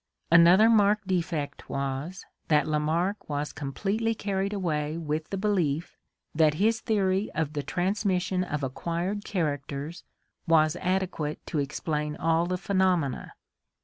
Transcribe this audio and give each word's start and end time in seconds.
Another 0.31 0.67
marked 0.67 1.07
defect 1.07 1.69
was, 1.69 2.25
that 2.47 2.67
Lamarck 2.67 3.29
was 3.29 3.53
completely 3.53 4.15
carried 4.15 4.51
away 4.51 4.97
with 4.97 5.29
the 5.29 5.37
belief 5.37 5.95
that 6.33 6.55
his 6.55 6.79
theory 6.81 7.29
of 7.35 7.53
the 7.53 7.61
transmission 7.61 8.43
of 8.43 8.63
acquired 8.63 9.23
characters 9.23 10.03
was 10.47 10.75
adequate 10.77 11.37
to 11.45 11.59
explain 11.59 12.15
all 12.15 12.47
the 12.47 12.57
phenomena. 12.57 13.33